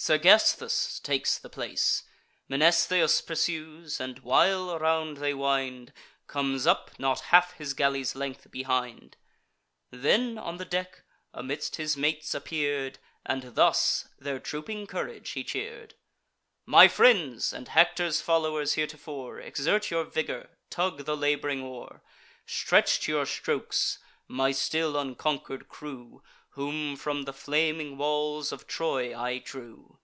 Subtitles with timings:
[0.00, 2.04] Sergesthus takes the place;
[2.48, 5.92] Mnestheus pursues; and while around they wind,
[6.28, 9.16] Comes up, not half his galley's length behind;
[9.90, 11.02] Then, on the deck,
[11.34, 15.94] amidst his mates appear'd, And thus their drooping courages he cheer'd:
[16.64, 22.02] "My friends, and Hector's followers heretofore, Exert your vigour; tug the lab'ring oar;
[22.46, 26.22] Stretch to your strokes, my still unconquer'd crew,
[26.52, 30.00] Whom from the flaming walls of Troy I drew.